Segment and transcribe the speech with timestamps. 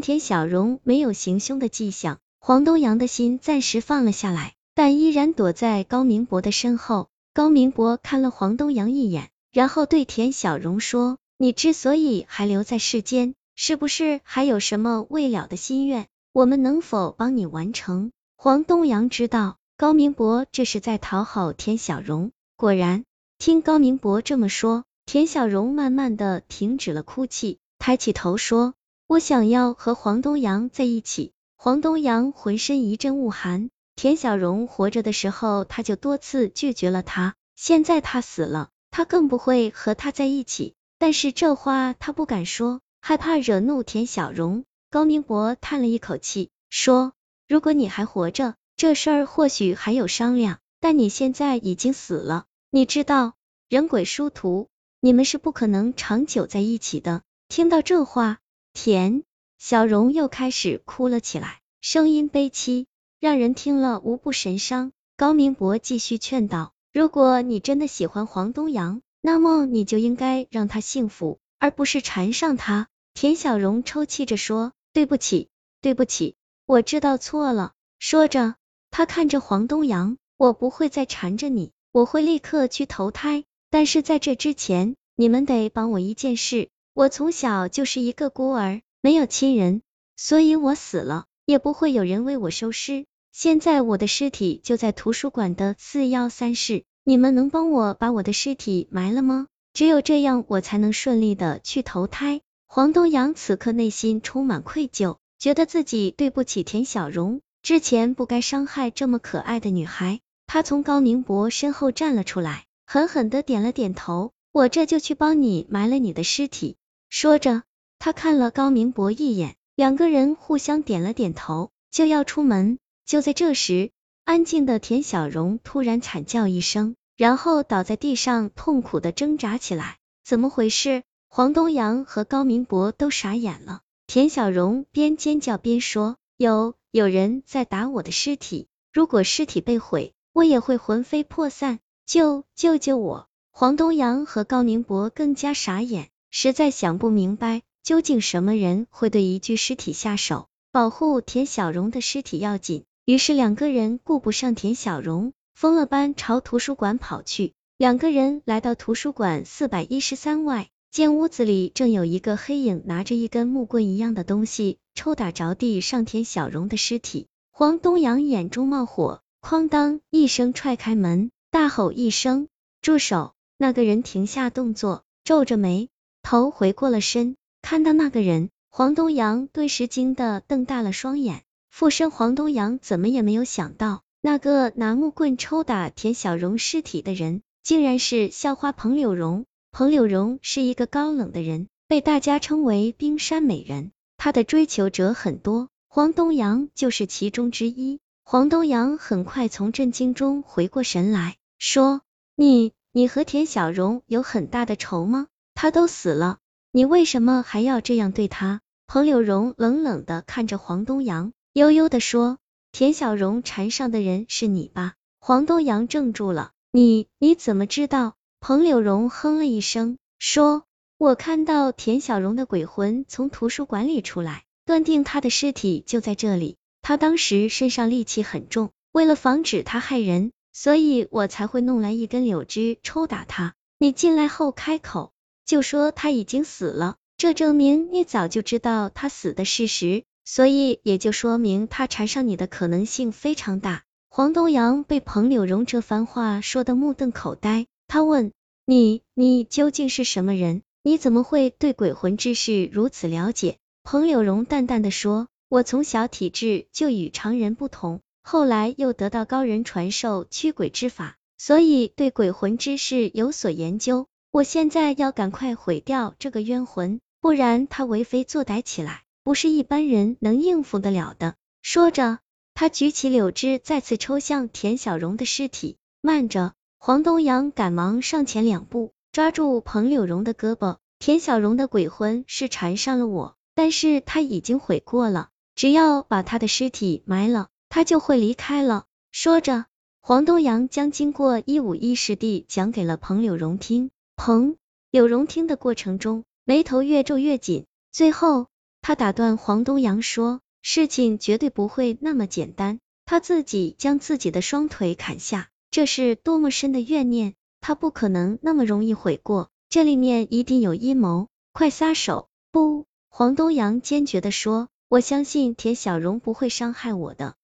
[0.00, 7.08] 田小荣没有行凶的迹象，黄东阳的心暂时放了下来，但依然躲在高明博的身后。
[7.32, 16.06] 高明博看了黄东阳一眼，然后对田小荣说：“你之所以还留在世间，是不是还有什么未了的心愿？
[16.32, 23.04] 我们能否帮你完成？”黄东阳知道高明博这是在讨好田小荣，果然，
[23.38, 28.74] 听高明博这么说，田小荣慢慢的停止了哭泣，抬起头说
[29.14, 33.70] ：“我想要和黄东阳在一起。”黄东阳浑身一阵恶寒。
[33.94, 37.36] 田小荣活着的时候，他就多次拒绝了他。
[37.54, 40.74] 现在他死了，他更不会和他在一起。
[40.98, 44.64] 但是这话他不敢说，害怕惹怒田小荣。
[44.90, 47.12] 高明博叹了一口气，说
[47.46, 50.58] ：“如果你还活着，这事儿或许还有商量。
[50.80, 53.34] 但你现在已经死了，你知道，
[53.68, 54.66] 人鬼殊途，
[54.98, 58.38] 你们是不可能长久在一起的。”听到这话，
[58.74, 59.22] 田
[59.58, 62.84] 小荣又开始哭了起来，声音悲凄。
[63.20, 64.92] 让人听了无不神伤。
[65.16, 75.48] 高明博继续劝道：“如果你真的喜欢黄东阳，那么你就应该让他幸福，而不是缠上他。”田小荣抽泣着说：“对不起，
[75.80, 76.34] 对不起，
[76.66, 78.56] 我知道错了。”说着，
[78.90, 83.44] 他看着黄东阳：“我不会再缠着你，我会立刻去投胎。
[83.70, 86.68] 但是在这之前，你们得帮我一件事。
[86.94, 89.82] 我从小就是一个孤儿，没有亲人，
[90.16, 99.48] 所以我死了也不会有人为我收尸。”现在我的尸体就在图书馆的四幺三室，你们能帮我把我的尸体埋了吗？
[99.72, 102.42] 只有这样，我才能顺利的去投胎。
[102.68, 110.20] 黄东阳此刻内心充满愧疚，觉得自己对不起田小荣，之前不该伤害这么可爱的女孩。
[110.46, 116.76] 他从高宁博身后站了出来，狠狠的点了点头，我这就去帮你埋了你的尸体。
[117.16, 117.62] 说着，
[118.00, 122.80] 他看了高明博一眼，两个人互相点了点头，就要出门。
[123.06, 123.92] 就在这时，
[124.24, 129.98] 安静的田小荣突然惨叫一声，然后倒在地上，痛苦的挣扎起来。
[130.24, 131.04] 怎么回事？
[131.28, 133.82] 黄东阳和高明博都傻眼了。
[134.08, 141.78] 田小荣边尖叫边说：“有有人在打我的尸体，如果尸体被毁，我也会魂飞魄散。
[142.06, 150.48] 救救救我！”黄东阳和高明博更加傻眼，实在想不明白，究竟什么人会对一具尸体下手？
[150.72, 152.82] 保护田小荣的尸体要紧。
[153.04, 157.52] 于是两个人顾不上田小荣，疯了般朝图书馆跑去。
[157.78, 167.28] 两个人来到图书馆四百一十三外，见屋子里正有一个黑影拿着一根木棍一样的东西抽打着地上田小荣的尸体。
[167.52, 172.48] 黄东阳眼中冒火，哐当一声踹开门，大吼一声
[172.82, 175.90] ：“住手！”那个人停下动作，皱着眉
[176.24, 181.42] 头回过了身，看到那个人，黄东阳顿时惊得瞪大了双眼。
[181.70, 189.44] 附身黄东阳怎么也没有想到，那个拿木棍抽打田小荣尸体的人，竟然是校花彭柳荣。
[189.70, 193.92] 彭柳荣是一个高冷的人，被大家称为冰山美人。
[194.16, 198.00] 她的追求者很多，黄东阳就是其中之一。
[198.24, 202.00] 黄东阳很快从震惊中回过神来，说
[202.34, 205.26] ：“你，你和田小荣有很大的仇吗？
[205.54, 206.38] 他都死了，
[206.72, 211.32] 你为什么还要这样对他？”彭柳荣冷冷的看着黄东阳。
[211.52, 212.38] 悠悠的说
[212.72, 218.14] ：“田小荣缠上的人是你吧？”黄东阳怔住了，你你怎么知道？
[218.40, 220.64] 彭柳荣哼了一声，说
[220.98, 226.56] ：“我看到田小荣的鬼魂从图书馆里出来，断定他的尸体就在这里。
[226.82, 233.54] 他当时身上戾气很重，为了防止他害人，所以我才会弄来一根柳枝抽打他。
[233.78, 235.13] 你进来后开口
[235.44, 243.82] 就说他已经死了，这证明你早就知道他死的事实。”所以也就说明他缠上你的可能性非常大。
[244.08, 248.32] 黄东阳被彭柳荣这番话说的目瞪口呆，他问
[248.64, 250.62] ：“你你究竟是什么人？
[250.82, 264.06] 你怎么会对鬼魂之事如此了解？”彭柳荣淡淡的说：“我从小体质就与常人不同，后来又得到高人传授驱鬼之法，所以对鬼魂之事有所研究。
[264.34, 271.36] 我现在要赶快毁掉这个冤魂，不然他为非作歹起来。”不是一般人能应付得了的。
[271.62, 272.18] 说着，
[272.52, 275.76] 他举起柳枝，再次抽向田小荣的尸体。
[276.00, 276.52] 慢着！
[276.80, 280.78] 黄东阳赶忙上前两步，抓住彭柳荣的胳膊。
[280.98, 288.86] 田小荣的鬼魂是缠上了我，但是他已经悔过了，只要把他的尸体埋了，他就会离开了。
[289.12, 289.66] 说着，
[290.00, 293.92] 黄东阳将经过一五一十地讲给了彭柳荣听。
[294.16, 294.56] 彭
[294.90, 298.46] 柳荣听的过程中，眉头越皱越紧，最后。
[298.86, 302.80] 他打断黄东阳说，事情绝对不会那么简单。
[303.06, 307.32] 他自己将自己的双腿砍下，这是多么深的怨念，
[307.62, 312.28] 他不可能那么容易悔过，这里面一定有阴谋，快撒手！
[312.52, 317.36] 不，黄东阳坚决的说，我相信田小荣不会伤害我的。